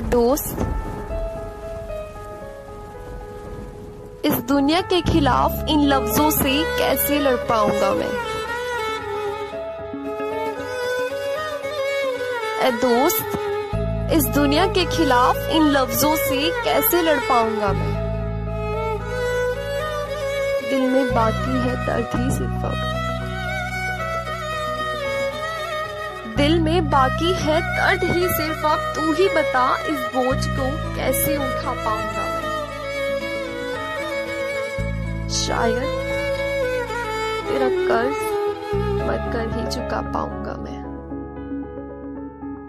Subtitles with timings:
[0.00, 0.58] दोस्त,
[4.24, 8.10] इस दुनिया के खिलाफ इन लफ्जों से कैसे लड़ पाऊँगा मैं?
[12.60, 13.24] ए दोस्त,
[14.12, 18.06] इस दुनिया के खिलाफ इन लफ्जों से कैसे लड़ पाऊँगा मैं?
[20.70, 23.05] दिल में बाकी है दर्द ही सिर्फ़
[26.36, 31.36] दिल में बाकी है दर्द ही सिर्फ़। अब तू ही बता इस बोझ को कैसे
[31.36, 32.46] उठा पाऊँगा मैं?
[35.28, 35.82] शायद
[37.48, 38.16] तेरा कर्ज
[39.02, 40.85] मत कर ही चुका पाऊँगा मैं।